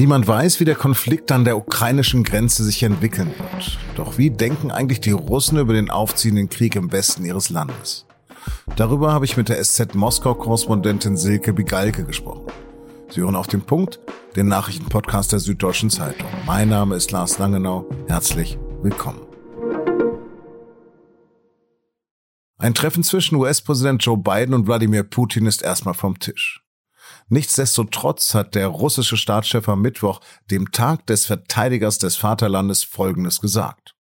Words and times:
Niemand 0.00 0.26
weiß, 0.26 0.60
wie 0.60 0.64
der 0.64 0.76
Konflikt 0.76 1.30
an 1.30 1.44
der 1.44 1.58
ukrainischen 1.58 2.24
Grenze 2.24 2.64
sich 2.64 2.82
entwickeln 2.82 3.34
wird. 3.36 3.78
Doch 3.96 4.16
wie 4.16 4.30
denken 4.30 4.70
eigentlich 4.70 5.02
die 5.02 5.10
Russen 5.10 5.58
über 5.58 5.74
den 5.74 5.90
aufziehenden 5.90 6.48
Krieg 6.48 6.74
im 6.74 6.90
Westen 6.90 7.26
ihres 7.26 7.50
Landes? 7.50 8.06
Darüber 8.76 9.12
habe 9.12 9.26
ich 9.26 9.36
mit 9.36 9.50
der 9.50 9.62
SZ 9.62 9.94
Moskau-Korrespondentin 9.94 11.18
Silke 11.18 11.52
Bigalke 11.52 12.04
gesprochen. 12.04 12.46
Sie 13.10 13.20
hören 13.20 13.36
auf 13.36 13.46
den 13.46 13.60
Punkt, 13.60 14.00
den 14.36 14.48
Nachrichtenpodcast 14.48 15.32
der 15.32 15.38
Süddeutschen 15.38 15.90
Zeitung. 15.90 16.30
Mein 16.46 16.70
Name 16.70 16.96
ist 16.96 17.10
Lars 17.10 17.36
Langenau. 17.36 17.84
Herzlich 18.08 18.58
willkommen. 18.80 19.20
Ein 22.56 22.72
Treffen 22.72 23.02
zwischen 23.02 23.34
US-Präsident 23.34 24.02
Joe 24.02 24.16
Biden 24.16 24.54
und 24.54 24.66
Wladimir 24.66 25.02
Putin 25.02 25.44
ist 25.44 25.60
erstmal 25.60 25.92
vom 25.92 26.18
Tisch. 26.18 26.62
Nichtsdestotrotz 27.30 28.34
hat 28.34 28.56
der 28.56 28.66
russische 28.66 29.16
Staatschef 29.16 29.68
am 29.68 29.80
Mittwoch, 29.80 30.20
dem 30.50 30.72
Tag 30.72 31.06
des 31.06 31.26
Verteidigers 31.26 31.98
des 31.98 32.16
Vaterlandes, 32.16 32.82
Folgendes 32.82 33.40
gesagt. 33.40 33.94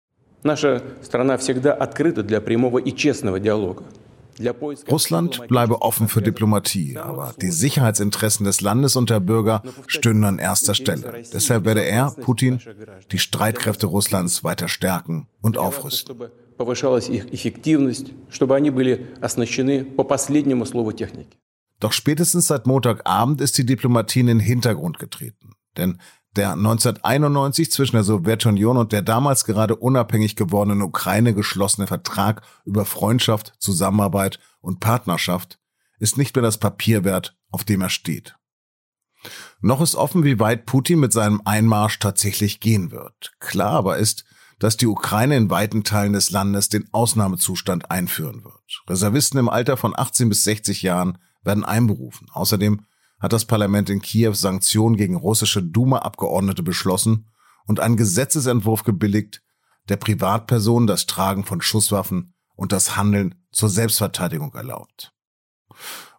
Russland 4.89 5.47
bleibe 5.47 5.81
offen 5.81 6.07
für 6.07 6.21
Diplomatie, 6.21 6.97
aber 6.97 7.33
die 7.39 7.51
Sicherheitsinteressen 7.51 8.45
des 8.45 8.61
Landes 8.61 8.95
und 8.95 9.09
der 9.09 9.19
Bürger 9.19 9.61
stünden 9.85 10.23
an 10.23 10.39
erster 10.39 10.73
Stelle. 10.73 11.21
Deshalb 11.33 11.65
werde 11.65 11.83
er, 11.83 12.11
Putin, 12.11 12.59
die 13.11 13.19
Streitkräfte 13.19 13.85
Russlands 13.85 14.43
weiter 14.43 14.69
stärken 14.69 15.27
und 15.41 15.57
aufrüsten. 15.57 16.17
Doch 21.79 21.93
spätestens 21.93 22.47
seit 22.47 22.67
Montagabend 22.67 23.41
ist 23.41 23.57
die 23.57 23.65
Diplomatie 23.65 24.19
in 24.21 24.27
den 24.27 24.39
Hintergrund 24.39 24.99
getreten. 24.99 25.53
Denn 25.77 25.99
der 26.35 26.53
1991 26.53 27.71
zwischen 27.71 27.95
der 27.95 28.03
Sowjetunion 28.03 28.77
und 28.77 28.91
der 28.91 29.01
damals 29.01 29.45
gerade 29.45 29.75
unabhängig 29.75 30.35
gewordenen 30.35 30.81
Ukraine 30.81 31.33
geschlossene 31.33 31.87
Vertrag 31.87 32.43
über 32.65 32.85
Freundschaft, 32.85 33.53
Zusammenarbeit 33.59 34.39
und 34.61 34.79
Partnerschaft 34.79 35.59
ist 35.99 36.17
nicht 36.17 36.35
mehr 36.35 36.43
das 36.43 36.57
Papier 36.57 37.03
wert, 37.03 37.37
auf 37.49 37.63
dem 37.63 37.81
er 37.81 37.89
steht. 37.89 38.35
Noch 39.59 39.81
ist 39.81 39.95
offen, 39.95 40.23
wie 40.23 40.39
weit 40.39 40.65
Putin 40.65 40.99
mit 40.99 41.11
seinem 41.11 41.41
Einmarsch 41.43 41.99
tatsächlich 41.99 42.59
gehen 42.59 42.91
wird. 42.91 43.33
Klar 43.39 43.73
aber 43.73 43.97
ist, 43.97 44.23
dass 44.59 44.77
die 44.77 44.87
Ukraine 44.87 45.35
in 45.35 45.49
weiten 45.49 45.83
Teilen 45.83 46.13
des 46.13 46.31
Landes 46.31 46.69
den 46.69 46.87
Ausnahmezustand 46.93 47.91
einführen 47.91 48.43
wird. 48.43 48.83
Reservisten 48.87 49.39
im 49.39 49.49
Alter 49.49 49.77
von 49.77 49.97
18 49.97 50.29
bis 50.29 50.43
60 50.43 50.81
Jahren 50.83 51.17
werden 51.43 51.65
einberufen. 51.65 52.27
Außerdem 52.31 52.81
hat 53.19 53.33
das 53.33 53.45
Parlament 53.45 53.89
in 53.89 54.01
Kiew 54.01 54.33
Sanktionen 54.33 54.95
gegen 54.95 55.15
russische 55.15 55.61
Duma-Abgeordnete 55.61 56.63
beschlossen 56.63 57.27
und 57.65 57.79
einen 57.79 57.97
Gesetzesentwurf 57.97 58.83
gebilligt, 58.83 59.43
der 59.89 59.97
Privatpersonen 59.97 60.87
das 60.87 61.05
Tragen 61.05 61.43
von 61.43 61.61
Schusswaffen 61.61 62.33
und 62.55 62.71
das 62.71 62.95
Handeln 62.95 63.35
zur 63.51 63.69
Selbstverteidigung 63.69 64.53
erlaubt. 64.53 65.13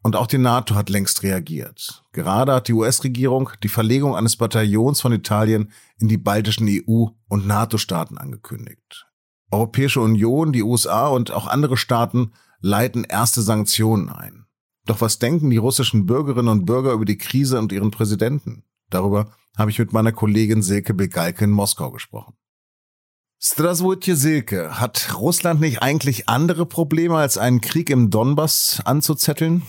Und 0.03 0.17
auch 0.17 0.27
die 0.27 0.39
NATO 0.39 0.75
hat 0.75 0.89
längst 0.89 1.23
reagiert. 1.23 2.03
Gerade 2.13 2.55
hat 2.55 2.69
die 2.69 2.73
US-Regierung 2.73 3.51
die 3.63 3.69
Verlegung 3.69 4.17
eines 4.17 4.37
Bataillons 4.37 5.01
von 5.01 5.13
Italien 5.13 5.73
in 5.99 6.09
die 6.09 6.17
baltischen 6.17 6.67
EU- 6.69 7.09
und 7.29 7.47
NATO-Staaten 7.47 8.17
angekündigt. 8.17 9.07
Europäische 9.51 10.01
Union, 10.01 10.53
die 10.53 10.63
USA 10.63 11.09
und 11.09 11.33
auch 11.33 11.47
andere 11.47 11.77
Staaten 11.77 12.33
leiten 12.61 13.05
erste 13.05 13.43
Sanktionen 13.43 14.09
ein. 14.09 14.47
Doch 14.91 15.01
was 15.01 15.21
denken 15.21 15.51
die 15.51 15.57
russischen 15.57 16.05
Bürgerinnen 16.05 16.49
und 16.49 16.67
Bürger 16.67 16.91
über 16.91 17.05
die 17.05 17.17
Krise 17.17 17.61
und 17.61 17.71
ihren 17.71 17.93
Präsidenten? 17.93 18.65
Darüber 18.91 19.29
habe 19.57 19.71
ich 19.71 19.79
mit 19.79 19.93
meiner 19.93 20.11
Kollegin 20.11 20.63
Silke 20.63 20.95
Begalke 20.95 21.45
in 21.45 21.53
Moskau 21.53 21.93
gesprochen. 21.93 22.35
Straswurtje 23.39 24.17
Silke, 24.17 24.81
hat 24.81 25.15
Russland 25.17 25.61
nicht 25.61 25.81
eigentlich 25.81 26.29
andere 26.29 26.67
Probleme 26.67 27.19
als 27.19 27.39
einen 27.39 27.61
Krieg 27.61 27.89
im 27.89 28.11
Donbass 28.11 28.83
anzuzetteln? 28.85 29.63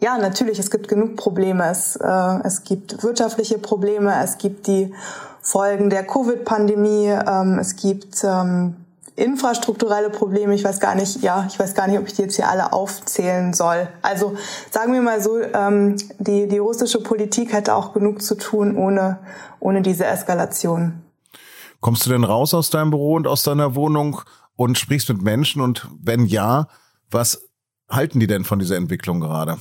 Ja, 0.00 0.16
natürlich, 0.16 0.58
es 0.58 0.70
gibt 0.70 0.88
genug 0.88 1.16
Probleme. 1.16 1.68
Es, 1.68 1.96
äh, 1.96 2.38
es 2.44 2.64
gibt 2.64 3.02
wirtschaftliche 3.02 3.58
Probleme, 3.58 4.24
es 4.24 4.38
gibt 4.38 4.66
die 4.68 4.94
Folgen 5.42 5.90
der 5.90 6.06
Covid-Pandemie, 6.06 7.08
ähm, 7.08 7.58
es 7.58 7.76
gibt 7.76 8.24
ähm, 8.24 8.83
infrastrukturelle 9.16 10.10
Probleme. 10.10 10.54
Ich 10.54 10.64
weiß 10.64 10.80
gar 10.80 10.94
nicht, 10.94 11.22
ja, 11.22 11.46
ich 11.48 11.58
weiß 11.58 11.74
gar 11.74 11.86
nicht, 11.86 11.98
ob 11.98 12.06
ich 12.06 12.14
die 12.14 12.22
jetzt 12.22 12.36
hier 12.36 12.48
alle 12.48 12.72
aufzählen 12.72 13.52
soll. 13.52 13.88
Also 14.02 14.36
sagen 14.70 14.92
wir 14.92 15.02
mal 15.02 15.20
so, 15.20 15.40
ähm, 15.40 15.96
die, 16.18 16.48
die 16.48 16.58
russische 16.58 17.00
Politik 17.00 17.52
hätte 17.52 17.74
auch 17.74 17.92
genug 17.92 18.22
zu 18.22 18.34
tun 18.34 18.76
ohne, 18.76 19.18
ohne 19.60 19.82
diese 19.82 20.04
Eskalation. 20.04 21.02
Kommst 21.80 22.06
du 22.06 22.10
denn 22.10 22.24
raus 22.24 22.54
aus 22.54 22.70
deinem 22.70 22.90
Büro 22.90 23.14
und 23.14 23.26
aus 23.26 23.42
deiner 23.42 23.74
Wohnung 23.74 24.20
und 24.56 24.78
sprichst 24.78 25.08
mit 25.10 25.22
Menschen? 25.22 25.60
Und 25.60 25.88
wenn 26.02 26.26
ja, 26.26 26.66
was 27.10 27.48
halten 27.88 28.18
die 28.18 28.26
denn 28.26 28.44
von 28.44 28.58
dieser 28.58 28.76
Entwicklung 28.76 29.20
gerade? 29.20 29.58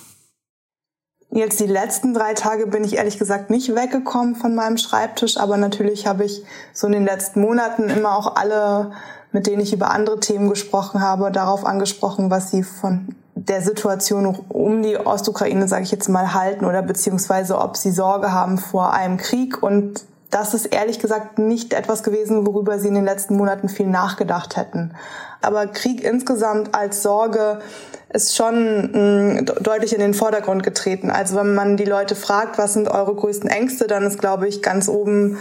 Jetzt 1.36 1.60
die 1.60 1.68
letzten 1.68 2.14
drei 2.14 2.36
Tage 2.36 2.68
bin 2.68 2.84
ich 2.84 2.96
ehrlich 2.96 3.18
gesagt 3.18 3.50
nicht 3.50 3.76
weggekommen 3.76 4.36
von 4.36 4.54
meinem 4.54 4.78
Schreibtisch, 4.78 5.38
aber 5.38 5.58
natürlich 5.58 6.06
habe 6.06 6.26
ich 6.26 6.44
so 6.74 6.86
in 6.86 6.94
den 6.94 7.06
letzten 7.06 7.42
Monaten 7.42 7.90
immer 7.90 8.16
auch 8.16 8.36
alle 8.36 8.92
mit 9.34 9.48
denen 9.48 9.62
ich 9.62 9.74
über 9.74 9.92
andere 9.92 10.20
Themen 10.20 10.48
gesprochen 10.48 11.02
habe, 11.02 11.32
darauf 11.32 11.66
angesprochen, 11.66 12.32
was 12.32 12.52
sie 12.52 12.64
von 12.64 13.16
der 13.36 13.62
Situation 13.62 14.38
um 14.50 14.82
die 14.84 14.96
Ostukraine, 14.98 15.68
sage 15.68 15.84
ich 15.84 15.92
jetzt 15.92 16.08
mal, 16.08 16.34
halten 16.34 16.66
oder 16.66 16.82
beziehungsweise 16.82 17.58
ob 17.58 17.76
sie 17.76 17.92
Sorge 17.92 18.32
haben 18.32 18.58
vor 18.58 18.94
einem 18.94 19.18
Krieg. 19.18 19.62
Und 19.62 20.06
das 20.30 20.54
ist 20.54 20.68
ehrlich 20.68 21.00
gesagt 21.00 21.40
nicht 21.40 21.74
etwas 21.74 22.04
gewesen, 22.04 22.46
worüber 22.46 22.80
sie 22.80 22.88
in 22.88 22.96
den 22.96 23.06
letzten 23.06 23.36
Monaten 23.36 23.70
viel 23.70 23.88
nachgedacht 23.88 24.56
hätten. 24.56 24.92
Aber 25.42 25.66
Krieg 25.68 26.04
insgesamt 26.04 26.74
als 26.76 27.02
Sorge 27.02 27.60
ist 28.14 28.36
schon 28.36 28.92
mm, 28.92 29.46
deutlich 29.62 29.94
in 29.94 30.00
den 30.00 30.14
Vordergrund 30.14 30.64
getreten. 30.64 31.10
Also 31.10 31.36
wenn 31.36 31.56
man 31.56 31.76
die 31.76 31.86
Leute 31.86 32.16
fragt, 32.16 32.60
was 32.60 32.74
sind 32.74 32.88
eure 32.88 33.16
größten 33.16 33.50
Ängste, 33.50 33.88
dann 33.88 34.04
ist, 34.04 34.20
glaube 34.20 34.48
ich, 34.48 34.62
ganz 34.62 34.88
oben 34.88 35.38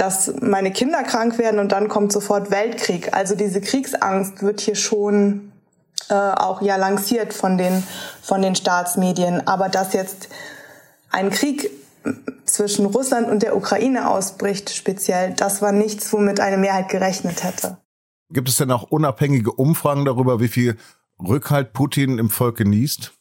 dass 0.00 0.32
meine 0.40 0.72
Kinder 0.72 1.02
krank 1.02 1.38
werden 1.38 1.60
und 1.60 1.72
dann 1.72 1.88
kommt 1.88 2.12
sofort 2.12 2.50
Weltkrieg. 2.50 3.14
Also 3.14 3.34
diese 3.34 3.60
Kriegsangst 3.60 4.42
wird 4.42 4.60
hier 4.60 4.76
schon 4.76 5.52
äh, 6.08 6.14
auch 6.14 6.62
ja 6.62 6.76
lanciert 6.76 7.34
von 7.34 7.58
den 7.58 7.82
von 8.22 8.42
den 8.42 8.54
Staatsmedien. 8.54 9.46
Aber 9.46 9.68
dass 9.68 9.92
jetzt 9.92 10.28
ein 11.10 11.30
Krieg 11.30 11.70
zwischen 12.44 12.86
Russland 12.86 13.28
und 13.28 13.42
der 13.42 13.56
Ukraine 13.56 14.08
ausbricht, 14.08 14.70
speziell, 14.70 15.34
das 15.34 15.60
war 15.60 15.72
nichts, 15.72 16.12
womit 16.12 16.40
eine 16.40 16.56
Mehrheit 16.56 16.88
gerechnet 16.88 17.44
hätte. 17.44 17.78
Gibt 18.30 18.48
es 18.48 18.56
denn 18.56 18.70
auch 18.70 18.84
unabhängige 18.84 19.52
Umfragen 19.52 20.04
darüber, 20.04 20.40
wie 20.40 20.48
viel 20.48 20.76
Rückhalt 21.20 21.72
Putin 21.72 22.18
im 22.18 22.30
Volk 22.30 22.56
genießt? 22.56 23.12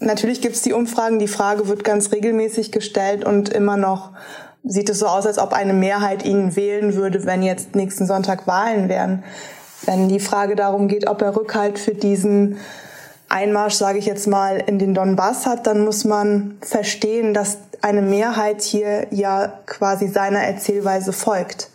Natürlich 0.00 0.40
gibt 0.40 0.56
es 0.56 0.62
die 0.62 0.72
Umfragen. 0.72 1.18
Die 1.18 1.28
Frage 1.28 1.68
wird 1.68 1.84
ganz 1.84 2.12
regelmäßig 2.12 2.72
gestellt 2.72 3.24
und 3.24 3.48
immer 3.48 3.76
noch 3.76 4.12
sieht 4.64 4.88
es 4.88 4.98
so 4.98 5.06
aus, 5.06 5.26
als 5.26 5.38
ob 5.38 5.52
eine 5.52 5.74
Mehrheit 5.74 6.24
ihn 6.24 6.56
wählen 6.56 6.94
würde, 6.94 7.24
wenn 7.24 7.42
jetzt 7.42 7.74
nächsten 7.74 8.06
Sonntag 8.06 8.46
Wahlen 8.46 8.88
wären. 8.88 9.22
Wenn 9.84 10.08
die 10.08 10.20
Frage 10.20 10.56
darum 10.56 10.88
geht, 10.88 11.08
ob 11.08 11.20
er 11.20 11.36
Rückhalt 11.36 11.78
für 11.78 11.94
diesen 11.94 12.56
Einmarsch, 13.28 13.74
sage 13.74 13.98
ich 13.98 14.06
jetzt 14.06 14.26
mal, 14.26 14.62
in 14.66 14.78
den 14.78 14.94
Donbass 14.94 15.46
hat, 15.46 15.66
dann 15.66 15.84
muss 15.84 16.04
man 16.04 16.56
verstehen, 16.62 17.34
dass 17.34 17.58
eine 17.82 18.00
Mehrheit 18.00 18.62
hier 18.62 19.06
ja 19.10 19.52
quasi 19.66 20.08
seiner 20.08 20.40
Erzählweise 20.40 21.12
folgt. 21.12 21.68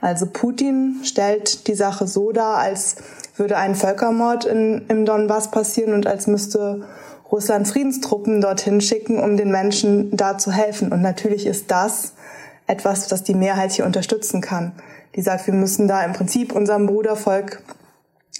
Also 0.00 0.26
Putin 0.26 1.00
stellt 1.02 1.66
die 1.66 1.74
Sache 1.74 2.06
so 2.06 2.30
dar, 2.30 2.58
als 2.58 2.96
würde 3.36 3.56
ein 3.56 3.74
Völkermord 3.74 4.44
in, 4.44 4.84
im 4.88 5.04
Donbass 5.04 5.50
passieren 5.50 5.94
und 5.94 6.06
als 6.06 6.26
müsste 6.26 6.84
Russland 7.32 7.66
Friedenstruppen 7.66 8.40
dorthin 8.40 8.80
schicken, 8.80 9.18
um 9.18 9.36
den 9.36 9.50
Menschen 9.50 10.16
da 10.16 10.38
zu 10.38 10.52
helfen. 10.52 10.92
Und 10.92 11.02
natürlich 11.02 11.46
ist 11.46 11.70
das 11.70 12.12
etwas, 12.66 13.08
das 13.08 13.22
die 13.22 13.34
Mehrheit 13.34 13.72
hier 13.72 13.86
unterstützen 13.86 14.40
kann. 14.40 14.72
Die 15.14 15.22
sagt, 15.22 15.46
wir 15.46 15.54
müssen 15.54 15.88
da 15.88 16.04
im 16.04 16.12
Prinzip 16.12 16.54
unserem 16.54 16.86
Brudervolk 16.86 17.62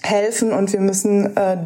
helfen 0.01 0.53
und 0.53 0.73
wir 0.73 0.79
müssen 0.79 1.35
äh, 1.35 1.57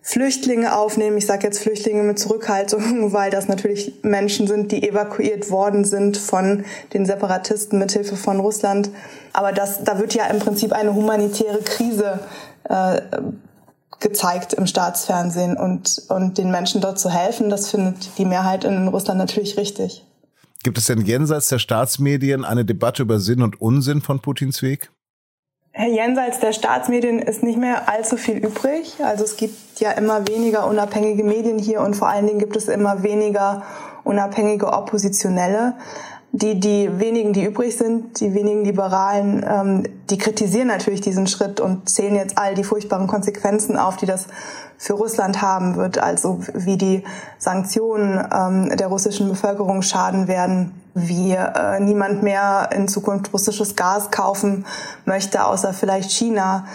Flüchtlinge 0.00 0.76
aufnehmen. 0.76 1.16
Ich 1.16 1.26
sage 1.26 1.46
jetzt 1.46 1.60
Flüchtlinge 1.60 2.02
mit 2.02 2.18
Zurückhaltung, 2.18 3.12
weil 3.12 3.30
das 3.30 3.48
natürlich 3.48 3.94
Menschen 4.02 4.46
sind, 4.46 4.70
die 4.70 4.88
evakuiert 4.88 5.50
worden 5.50 5.84
sind 5.84 6.16
von 6.16 6.64
den 6.92 7.06
Separatisten 7.06 7.78
mithilfe 7.78 8.16
von 8.16 8.40
Russland. 8.40 8.90
Aber 9.32 9.52
das, 9.52 9.82
da 9.82 9.98
wird 9.98 10.14
ja 10.14 10.26
im 10.26 10.38
Prinzip 10.38 10.72
eine 10.72 10.94
humanitäre 10.94 11.62
Krise 11.62 12.20
äh, 12.68 13.00
gezeigt 14.00 14.52
im 14.52 14.66
Staatsfernsehen 14.66 15.56
und, 15.56 16.02
und 16.10 16.36
den 16.36 16.50
Menschen 16.50 16.82
dort 16.82 16.98
zu 16.98 17.10
helfen, 17.10 17.48
das 17.48 17.70
findet 17.70 18.18
die 18.18 18.26
Mehrheit 18.26 18.64
in 18.64 18.88
Russland 18.88 19.18
natürlich 19.18 19.56
richtig. 19.56 20.04
Gibt 20.64 20.78
es 20.78 20.86
denn 20.86 21.02
jenseits 21.02 21.48
der 21.50 21.58
Staatsmedien 21.58 22.42
eine 22.46 22.64
Debatte 22.64 23.02
über 23.02 23.20
Sinn 23.20 23.42
und 23.42 23.60
Unsinn 23.60 24.00
von 24.00 24.20
Putins 24.20 24.62
Weg? 24.62 24.90
Jenseits 25.76 26.40
der 26.40 26.54
Staatsmedien 26.54 27.18
ist 27.18 27.42
nicht 27.42 27.58
mehr 27.58 27.90
allzu 27.90 28.16
viel 28.16 28.38
übrig. 28.38 28.94
Also 29.04 29.24
es 29.24 29.36
gibt 29.36 29.78
ja 29.78 29.90
immer 29.90 30.26
weniger 30.26 30.66
unabhängige 30.66 31.22
Medien 31.22 31.58
hier 31.58 31.82
und 31.82 31.94
vor 31.96 32.08
allen 32.08 32.26
Dingen 32.26 32.38
gibt 32.38 32.56
es 32.56 32.68
immer 32.68 33.02
weniger 33.02 33.62
unabhängige 34.04 34.72
Oppositionelle. 34.72 35.74
Die, 36.36 36.58
die 36.58 36.98
wenigen, 36.98 37.32
die 37.32 37.44
übrig 37.44 37.76
sind, 37.76 38.18
die 38.18 38.34
wenigen 38.34 38.64
Liberalen, 38.64 39.46
ähm, 39.48 39.82
die 40.10 40.18
kritisieren 40.18 40.66
natürlich 40.66 41.00
diesen 41.00 41.28
Schritt 41.28 41.60
und 41.60 41.88
zählen 41.88 42.16
jetzt 42.16 42.36
all 42.36 42.56
die 42.56 42.64
furchtbaren 42.64 43.06
Konsequenzen 43.06 43.76
auf, 43.76 43.96
die 43.96 44.06
das 44.06 44.26
für 44.76 44.94
Russland 44.94 45.42
haben 45.42 45.76
wird, 45.76 45.98
also 45.98 46.40
wie 46.52 46.76
die 46.76 47.04
Sanktionen 47.38 48.20
ähm, 48.34 48.76
der 48.76 48.88
russischen 48.88 49.28
Bevölkerung 49.28 49.82
schaden 49.82 50.26
werden, 50.26 50.72
wie 50.94 51.30
äh, 51.30 51.78
niemand 51.78 52.24
mehr 52.24 52.68
in 52.74 52.88
Zukunft 52.88 53.32
russisches 53.32 53.76
Gas 53.76 54.10
kaufen 54.10 54.66
möchte, 55.04 55.44
außer 55.46 55.72
vielleicht 55.72 56.10
China, 56.10 56.66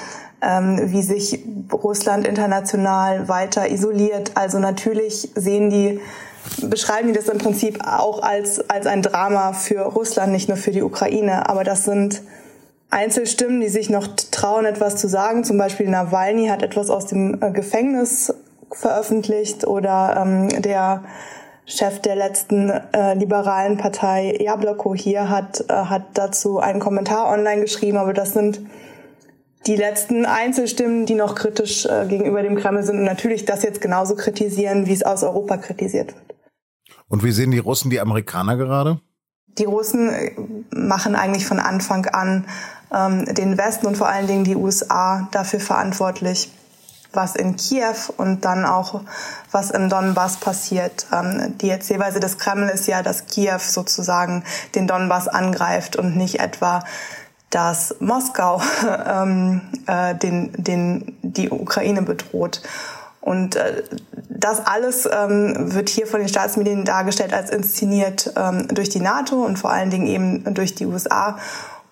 ähm, 0.41 0.79
wie 0.85 1.01
sich 1.01 1.43
Russland 1.73 2.25
international 2.25 3.27
weiter 3.27 3.69
isoliert. 3.69 4.31
Also 4.35 4.57
natürlich 4.57 5.31
sehen 5.35 5.69
die 5.69 5.99
beschreiben 6.61 7.09
die 7.09 7.13
das 7.13 7.29
im 7.29 7.37
Prinzip 7.37 7.79
auch 7.85 8.21
als, 8.21 8.69
als 8.69 8.85
ein 8.87 9.01
Drama 9.01 9.53
für 9.53 9.81
Russland, 9.81 10.31
nicht 10.31 10.47
nur 10.47 10.57
für 10.57 10.71
die 10.71 10.83
Ukraine. 10.83 11.49
Aber 11.49 11.63
das 11.63 11.85
sind 11.85 12.21
Einzelstimmen, 12.89 13.61
die 13.61 13.69
sich 13.69 13.89
noch 13.89 14.07
trauen, 14.31 14.65
etwas 14.65 14.95
zu 14.97 15.07
sagen. 15.07 15.43
Zum 15.43 15.57
Beispiel 15.57 15.89
Nawalny 15.89 16.47
hat 16.47 16.63
etwas 16.63 16.89
aus 16.89 17.05
dem 17.05 17.41
äh, 17.41 17.51
Gefängnis 17.51 18.33
veröffentlicht 18.71 19.65
oder 19.65 20.23
ähm, 20.25 20.61
der 20.61 21.03
Chef 21.65 21.99
der 21.99 22.15
letzten 22.15 22.69
äh, 22.69 23.13
liberalen 23.13 23.77
Partei 23.77 24.35
Jabloko 24.39 24.95
hier 24.95 25.29
hat, 25.29 25.65
äh, 25.69 25.73
hat 25.73 26.03
dazu 26.15 26.59
einen 26.59 26.79
Kommentar 26.79 27.31
online 27.31 27.61
geschrieben. 27.61 27.97
Aber 27.97 28.13
das 28.13 28.33
sind 28.33 28.59
die 29.67 29.75
letzten 29.75 30.25
Einzelstimmen, 30.25 31.05
die 31.05 31.13
noch 31.13 31.35
kritisch 31.35 31.85
äh, 31.85 32.05
gegenüber 32.07 32.41
dem 32.41 32.55
Kreml 32.55 32.81
sind 32.81 32.97
und 32.97 33.03
natürlich 33.03 33.45
das 33.45 33.61
jetzt 33.61 33.81
genauso 33.81 34.15
kritisieren, 34.15 34.87
wie 34.87 34.93
es 34.93 35.03
aus 35.03 35.23
Europa 35.23 35.57
kritisiert 35.57 36.07
wird. 36.15 36.28
Und 37.09 37.23
wie 37.23 37.31
sehen 37.31 37.51
die 37.51 37.59
Russen 37.59 37.89
die 37.89 37.99
Amerikaner 37.99 38.55
gerade? 38.55 39.01
Die 39.57 39.65
Russen 39.65 40.09
äh, 40.09 40.31
machen 40.71 41.15
eigentlich 41.15 41.45
von 41.45 41.59
Anfang 41.59 42.05
an 42.05 42.45
ähm, 42.93 43.25
den 43.25 43.57
Westen 43.57 43.87
und 43.87 43.97
vor 43.97 44.07
allen 44.07 44.27
Dingen 44.27 44.45
die 44.45 44.55
USA 44.55 45.27
dafür 45.31 45.59
verantwortlich, 45.59 46.51
was 47.11 47.35
in 47.35 47.55
Kiew 47.55 47.95
und 48.17 48.45
dann 48.45 48.63
auch 48.63 49.01
was 49.51 49.71
im 49.71 49.89
Donbass 49.89 50.37
passiert. 50.37 51.07
Ähm, 51.11 51.57
die 51.57 51.69
Erzählweise 51.69 52.19
des 52.19 52.37
Kreml 52.37 52.69
ist 52.69 52.87
ja, 52.87 53.01
dass 53.01 53.25
Kiew 53.25 53.59
sozusagen 53.59 54.43
den 54.75 54.87
Donbass 54.87 55.27
angreift 55.27 55.97
und 55.97 56.15
nicht 56.15 56.39
etwa 56.39 56.83
dass 57.49 57.95
Moskau 57.99 58.61
ähm, 59.07 59.61
äh, 59.87 60.15
den, 60.15 60.51
den, 60.55 61.17
die 61.21 61.49
Ukraine 61.49 62.01
bedroht. 62.01 62.61
Und 63.21 63.55
äh, 63.55 63.83
das 64.39 64.65
alles 64.65 65.07
ähm, 65.11 65.73
wird 65.73 65.89
hier 65.89 66.07
von 66.07 66.19
den 66.19 66.29
Staatsmedien 66.29 66.85
dargestellt 66.85 67.33
als 67.33 67.49
inszeniert 67.49 68.33
ähm, 68.35 68.67
durch 68.69 68.89
die 68.89 68.99
NATO 68.99 69.43
und 69.43 69.57
vor 69.57 69.71
allen 69.71 69.89
Dingen 69.89 70.07
eben 70.07 70.53
durch 70.53 70.75
die 70.75 70.85
USA. 70.85 71.37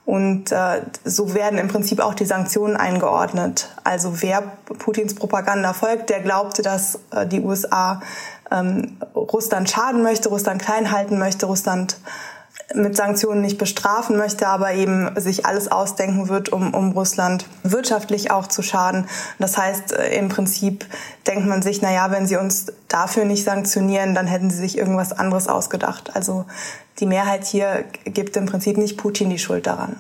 Und 0.06 0.54
äh, 0.54 0.84
so 1.04 1.34
werden 1.34 1.60
im 1.60 1.68
Prinzip 1.68 2.00
auch 2.00 2.14
die 2.14 2.26
Sanktionen 2.26 2.78
eingeordnet. 2.78 3.70
Also 3.84 4.22
wer 4.22 4.42
Putins 4.80 5.16
Propaganda 5.16 5.74
folgt, 5.74 6.10
der 6.10 6.22
glaubte, 6.22 6.62
dass 6.62 7.00
äh, 7.12 7.28
die 7.28 7.42
USA 7.42 8.02
ähm, 8.50 8.98
Russland 9.14 9.70
schaden 9.70 10.04
möchte, 10.04 10.30
Russland 10.30 10.62
klein 10.62 10.92
halten 10.92 11.20
möchte, 11.20 11.46
Russland 11.46 11.98
mit 12.76 12.98
Sanktionen 12.98 13.42
nicht 13.42 13.58
bestrafen 13.58 14.18
möchte, 14.18 14.48
aber 14.48 14.74
eben 14.74 15.10
sich 15.20 15.46
alles 15.46 15.72
ausdenken 15.72 16.28
wird, 16.28 16.50
um, 16.50 16.74
um 16.74 16.92
Russland 16.92 17.46
wirtschaftlich 17.64 18.30
auch 18.32 18.48
zu 18.48 18.62
schaden. 18.62 19.08
Das 19.40 19.58
heißt, 19.58 19.94
äh, 19.94 20.18
im 20.18 20.28
Prinzip 20.28 20.86
denkt 21.26 21.48
man 21.48 21.62
sich, 21.62 21.82
na 21.82 22.12
wenn 22.12 22.28
sie 22.28 22.36
uns 22.36 22.68
dafür 22.88 23.26
nicht 23.26 23.44
sanktionieren, 23.44 24.16
dann 24.16 24.28
hätten 24.28 24.50
sie 24.50 24.58
sich 24.58 24.78
irgendwas 24.78 25.14
anderes 25.14 25.48
ausgedacht. 25.48 26.16
Also 26.16 26.46
die 27.00 27.06
Mehrheit 27.06 27.46
hier 27.46 27.86
gibt 28.04 28.36
im 28.36 28.46
Prinzip 28.46 28.78
nicht 28.78 28.98
Putin 28.98 29.30
die 29.30 29.40
Schuld 29.40 29.66
daran. 29.66 29.98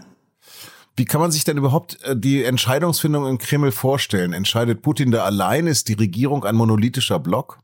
Wie 0.98 1.06
kann 1.06 1.22
man 1.22 1.32
sich 1.32 1.44
denn 1.44 1.58
überhaupt 1.58 2.04
äh, 2.04 2.18
die 2.18 2.44
Entscheidungsfindung 2.44 3.28
im 3.28 3.38
Kreml 3.38 3.72
vorstellen? 3.72 4.34
Entscheidet 4.34 4.82
Putin 4.82 5.12
da 5.12 5.24
allein? 5.24 5.68
Ist 5.68 5.88
die 5.88 5.94
Regierung 5.94 6.44
ein 6.44 6.56
monolithischer 6.56 7.20
Block? 7.20 7.60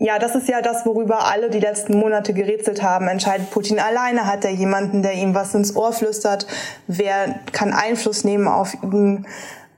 Ja, 0.00 0.20
das 0.20 0.36
ist 0.36 0.48
ja 0.48 0.62
das, 0.62 0.86
worüber 0.86 1.26
alle 1.26 1.50
die 1.50 1.58
letzten 1.58 1.98
Monate 1.98 2.32
gerätselt 2.32 2.84
haben. 2.84 3.08
Entscheidet 3.08 3.50
Putin 3.50 3.80
alleine? 3.80 4.26
Hat 4.26 4.44
er 4.44 4.52
jemanden, 4.52 5.02
der 5.02 5.14
ihm 5.14 5.34
was 5.34 5.56
ins 5.56 5.74
Ohr 5.74 5.92
flüstert? 5.92 6.46
Wer 6.86 7.40
kann 7.50 7.72
Einfluss 7.72 8.22
nehmen 8.22 8.46
auf 8.46 8.74
ihn? 8.84 9.26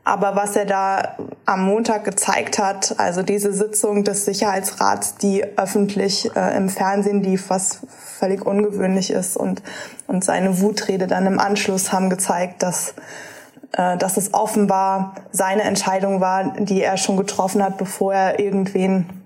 Aber 0.05 0.37
was 0.37 0.56
er 0.56 0.67
da 0.67 1.17
am 1.46 1.64
Montag 1.64 2.05
gezeigt 2.05 2.58
hat, 2.58 2.96
also 2.99 3.22
diese 3.22 3.52
Sitzung 3.55 4.05
des 4.05 4.26
Sicherheitsrats, 4.26 5.14
die 5.17 5.43
öffentlich 5.56 6.31
äh, 6.37 6.55
im 6.55 6.69
Fernsehen 6.69 7.22
lief, 7.22 7.49
was 7.49 7.81
völlig 7.88 8.44
ungewöhnlich 8.44 9.11
ist, 9.11 9.38
und, 9.38 9.62
und 10.06 10.22
seine 10.22 10.61
Wutrede 10.61 11.06
dann 11.06 11.26
im 11.26 11.38
Anschluss 11.38 11.93
haben 11.93 12.11
gezeigt, 12.11 12.62
dass, 12.62 12.94
äh, 13.72 13.96
dass 13.96 14.19
es 14.19 14.34
offenbar 14.34 15.14
seine 15.32 15.62
Entscheidung 15.62 16.20
war, 16.20 16.55
die 16.58 16.82
er 16.82 16.99
schon 16.99 17.17
getroffen 17.17 17.62
hat, 17.62 17.78
bevor 17.78 18.12
er 18.12 18.38
irgendwen 18.38 19.19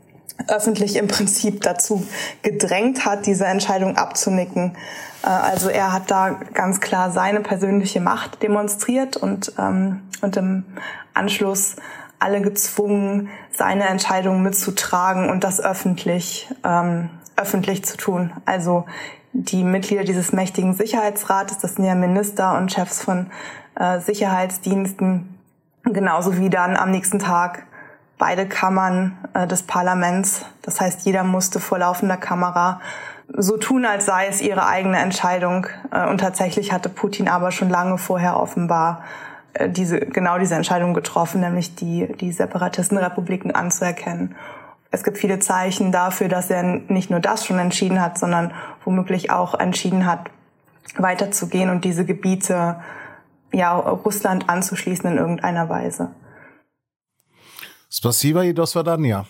öffentlich 0.49 0.97
im 0.97 1.09
Prinzip 1.09 1.62
dazu 1.62 2.06
gedrängt 2.43 3.06
hat, 3.06 3.26
diese 3.26 3.47
Entscheidung 3.47 3.97
abzunicken. 3.97 4.76
Äh, 5.23 5.29
also 5.29 5.69
er 5.69 5.93
hat 5.93 6.11
da 6.11 6.31
ganz 6.53 6.81
klar 6.81 7.11
seine 7.11 7.41
persönliche 7.41 8.00
Macht 8.00 8.43
demonstriert 8.43 9.17
und, 9.17 9.53
ähm, 9.59 10.03
und 10.21 10.37
im 10.37 10.65
Anschluss 11.15 11.76
alle 12.19 12.41
gezwungen, 12.41 13.29
seine 13.50 13.87
Entscheidung 13.87 14.43
mitzutragen 14.43 15.31
und 15.31 15.44
das 15.44 15.61
öffentlich, 15.61 16.49
ähm, 16.65 17.11
öffentlich 17.37 17.85
zu 17.85 17.97
tun. 17.97 18.32
Also 18.44 18.87
die 19.32 19.65
Mitglieder 19.65 20.05
dieses 20.05 20.32
mächtigen 20.32 20.75
Sicherheitsrates, 20.75 21.59
das 21.59 21.75
sind 21.75 21.85
ja 21.85 21.94
Minister 21.94 22.56
und 22.56 22.73
Chefs 22.73 23.03
von 23.03 23.31
äh, 23.79 24.00
Sicherheitsdiensten, 24.00 25.38
genauso 25.82 26.38
wie 26.38 26.50
dann 26.50 26.77
am 26.77 26.91
nächsten 26.91 27.19
Tag 27.19 27.67
beide 28.25 28.49
Kammern 28.49 29.19
äh, 29.35 29.47
des 29.47 29.65
Parlaments. 29.65 30.47
Das 30.62 30.81
heißt, 30.81 31.05
jeder 31.05 31.25
musste 31.25 31.61
vor 31.61 31.79
laufender 31.79 32.17
Kamera 32.17 32.81
so 33.29 33.59
tun, 33.59 33.85
als 33.85 34.06
sei 34.06 34.29
es 34.29 34.41
ihre 34.41 34.67
eigene 34.67 34.99
Entscheidung. 34.99 35.67
Äh, 35.93 36.09
und 36.09 36.23
tatsächlich 36.23 36.73
hatte 36.73 36.88
Putin 36.88 37.29
aber 37.29 37.50
schon 37.50 37.69
lange 37.69 37.99
vorher 37.99 38.41
offenbar 38.41 39.03
äh, 39.53 39.69
diese, 39.69 40.00
genau 40.00 40.38
diese 40.38 40.55
Entscheidung 40.55 40.94
getroffen, 40.94 41.43
nämlich 41.43 41.75
die, 41.75 42.17
die 42.19 42.32
Separatistenrepubliken 42.32 43.55
anzuerkennen. 43.55 44.35
Es 44.91 45.05
gibt 45.05 45.19
viele 45.19 45.38
Zeichen 45.38 45.93
dafür, 45.93 46.29
dass 46.29 46.49
er 46.49 46.62
nicht 46.62 47.10
nur 47.10 47.20
das 47.20 47.44
schon 47.44 47.58
entschieden 47.58 48.01
hat, 48.01 48.17
sondern 48.17 48.53
womöglich 48.87 49.32
auch 49.32 49.53
entschieden 49.53 50.06
hat, 50.06 50.31
weiterzugehen 50.96 51.69
und 51.69 51.84
diese 51.84 52.06
Gebiete 52.06 52.77
ja, 53.53 53.77
Russland 53.77 54.49
anzuschließen 54.49 55.10
in 55.10 55.19
irgendeiner 55.19 55.69
Weise. 55.69 56.13
Spasiba 57.96 58.43
i 58.43 58.53
do 58.53 58.67
swadania. 58.67 59.24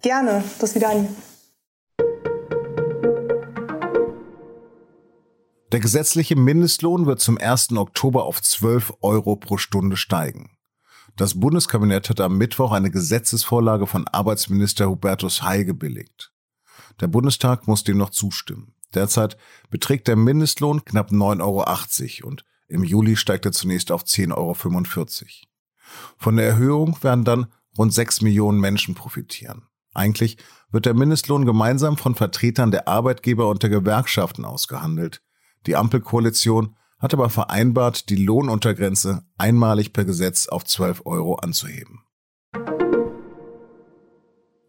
Gerne, 0.00 0.42
do 0.58 0.66
swidania. 0.66 1.10
Der 5.70 5.80
gesetzliche 5.80 6.34
Mindestlohn 6.34 7.04
wird 7.04 7.20
zum 7.20 7.36
1. 7.36 7.72
Oktober 7.72 8.24
auf 8.24 8.40
12 8.40 8.94
Euro 9.02 9.36
pro 9.36 9.58
Stunde 9.58 9.98
steigen. 9.98 10.56
Das 11.16 11.38
Bundeskabinett 11.38 12.08
hat 12.08 12.22
am 12.22 12.38
Mittwoch 12.38 12.72
eine 12.72 12.90
Gesetzesvorlage 12.90 13.86
von 13.86 14.08
Arbeitsminister 14.08 14.88
Hubertus 14.88 15.42
Heil 15.42 15.66
gebilligt. 15.66 16.32
Der 17.02 17.08
Bundestag 17.08 17.68
muss 17.68 17.84
dem 17.84 17.98
noch 17.98 18.10
zustimmen. 18.10 18.72
Derzeit 18.94 19.36
beträgt 19.68 20.08
der 20.08 20.16
Mindestlohn 20.16 20.86
knapp 20.86 21.10
9,80 21.10 22.22
Euro 22.22 22.28
und 22.30 22.46
im 22.66 22.82
Juli 22.82 23.16
steigt 23.16 23.44
er 23.44 23.52
zunächst 23.52 23.92
auf 23.92 24.04
10,45 24.04 24.32
Euro. 24.32 24.54
Von 26.16 26.36
der 26.36 26.46
Erhöhung 26.46 26.96
werden 27.02 27.24
dann 27.24 27.52
rund 27.78 27.92
sechs 27.92 28.20
Millionen 28.20 28.60
Menschen 28.60 28.94
profitieren. 28.94 29.62
Eigentlich 29.94 30.38
wird 30.70 30.86
der 30.86 30.94
Mindestlohn 30.94 31.44
gemeinsam 31.46 31.96
von 31.96 32.14
Vertretern 32.14 32.70
der 32.70 32.88
Arbeitgeber 32.88 33.48
und 33.48 33.62
der 33.62 33.70
Gewerkschaften 33.70 34.44
ausgehandelt. 34.44 35.22
Die 35.66 35.76
Ampelkoalition 35.76 36.76
hat 36.98 37.14
aber 37.14 37.30
vereinbart, 37.30 38.08
die 38.08 38.16
Lohnuntergrenze 38.16 39.24
einmalig 39.38 39.92
per 39.92 40.04
Gesetz 40.04 40.48
auf 40.48 40.64
12 40.64 41.02
Euro 41.04 41.36
anzuheben. 41.36 42.00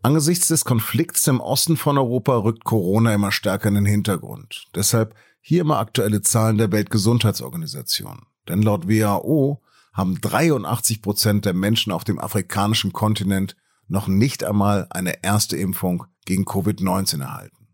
Angesichts 0.04 0.50
des 0.50 0.66
Konflikts 0.66 1.26
im 1.26 1.40
Osten 1.40 1.78
von 1.78 1.98
Europa 1.98 2.38
rückt 2.38 2.64
Corona 2.64 3.14
immer 3.14 3.32
stärker 3.32 3.70
in 3.70 3.76
den 3.76 3.86
Hintergrund. 3.88 4.68
Deshalb 4.76 5.16
hier 5.42 5.62
immer 5.62 5.80
aktuelle 5.80 6.22
Zahlen 6.22 6.60
der 6.60 6.72
Weltgesundheitsorganisation. 6.72 8.28
Denn 8.48 8.62
laut 8.62 8.88
WHO 8.88 9.64
haben 9.96 10.20
83 10.20 11.02
Prozent 11.02 11.46
der 11.46 11.54
Menschen 11.54 11.92
auf 11.92 12.04
dem 12.04 12.20
afrikanischen 12.20 12.92
Kontinent 12.92 13.56
noch 13.88 14.08
nicht 14.08 14.44
einmal 14.44 14.88
eine 14.90 15.24
erste 15.24 15.56
Impfung 15.56 16.06
gegen 16.26 16.44
Covid-19 16.44 17.22
erhalten. 17.22 17.70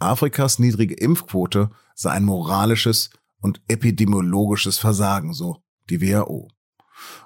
Afrikas 0.00 0.58
niedrige 0.58 0.94
Impfquote 0.94 1.70
sei 1.94 2.10
ein 2.10 2.24
moralisches 2.24 3.10
und 3.40 3.60
epidemiologisches 3.68 4.78
Versagen, 4.78 5.32
so 5.32 5.62
die 5.90 6.02
WHO. 6.02 6.48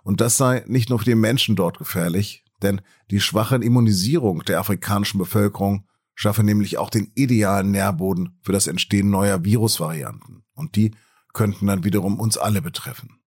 Und 0.02 0.20
das 0.20 0.36
sei 0.36 0.62
nicht 0.66 0.90
nur 0.90 0.98
für 0.98 1.06
die 1.06 1.14
Menschen 1.14 1.56
dort 1.56 1.78
gefährlich, 1.78 2.44
denn 2.60 2.82
die 3.10 3.20
schwache 3.20 3.56
Immunisierung 3.56 4.44
der 4.44 4.60
afrikanischen 4.60 5.18
Bevölkerung 5.18 5.86
schaffe 6.14 6.44
nämlich 6.44 6.76
auch 6.76 6.90
den 6.90 7.10
idealen 7.14 7.70
Nährboden 7.70 8.38
für 8.42 8.52
das 8.52 8.66
Entstehen 8.66 9.08
neuer 9.08 9.44
Virusvarianten. 9.44 10.44
Und 10.54 10.76
die 10.76 10.94
könnten 11.32 11.66
dann 11.66 11.84
wiederum 11.84 12.20
uns 12.20 12.36
alle 12.36 12.60
betreffen. 12.60 13.21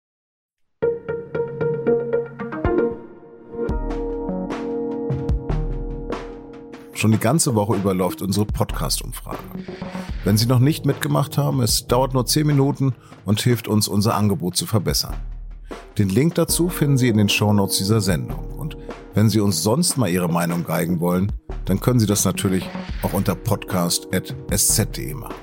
Schon 7.02 7.14
die 7.14 7.18
ganze 7.18 7.56
Woche 7.56 7.78
über 7.78 7.96
läuft 7.96 8.22
unsere 8.22 8.46
Podcast-Umfrage. 8.46 9.40
Wenn 10.24 10.38
Sie 10.38 10.46
noch 10.46 10.60
nicht 10.60 10.86
mitgemacht 10.86 11.36
haben, 11.36 11.60
es 11.64 11.88
dauert 11.88 12.14
nur 12.14 12.28
10 12.28 12.46
Minuten 12.46 12.94
und 13.26 13.42
hilft 13.42 13.68
uns, 13.68 13.88
unser 13.88 14.14
Angebot 14.14 14.56
zu 14.56 14.68
verbessern. 14.68 15.16
Den 15.98 16.10
Link 16.10 16.36
dazu 16.36 16.70
finden 16.70 17.00
Sie 17.00 17.08
in 17.08 17.18
den 17.18 17.28
Shownotes 17.28 17.80
dieser 17.80 18.02
Sendung. 18.02 18.52
Und 18.56 18.78
wenn 19.16 19.32
Sie 19.32 19.40
uns 19.40 19.64
sonst 19.64 19.98
mal 19.98 20.12
Ihre 20.12 20.30
Meinung 20.30 20.64
geigen 20.64 21.00
wollen, 21.00 21.32
dann 21.66 21.80
können 21.80 22.00
Sie 22.00 22.06
das 22.06 22.24
natürlich 22.24 22.70
auch 23.02 23.14
unter 23.14 23.34
podcast.sz.de 23.34 25.16
machen. 25.16 25.34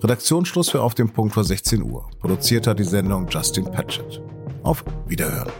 Redaktionsschluss 0.00 0.70
für 0.70 0.82
Auf 0.82 0.94
dem 0.94 1.10
Punkt 1.10 1.34
vor 1.34 1.42
16 1.42 1.82
Uhr. 1.82 2.08
Produziert 2.20 2.68
hat 2.68 2.78
die 2.78 2.84
Sendung 2.84 3.26
Justin 3.28 3.64
Patchett. 3.64 4.22
Auf 4.62 4.84
Wiederhören. 5.08 5.50